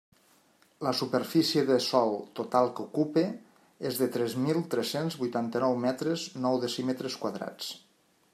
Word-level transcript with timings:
La 0.85 0.93
superfície 0.99 1.65
de 1.67 1.75
sòl 1.87 2.15
total 2.39 2.71
que 2.79 2.83
ocupa 2.87 3.25
és 3.91 4.01
de 4.01 4.09
tres 4.17 4.37
mil 4.47 4.63
tres-cents 4.75 5.19
vuitanta-nou 5.21 5.79
metres, 5.85 6.27
nou 6.49 6.61
decímetres 6.67 7.23
quadrats. 7.25 7.71